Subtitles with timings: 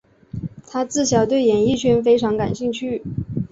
[0.65, 3.03] 她自小对演艺圈非常感兴趣。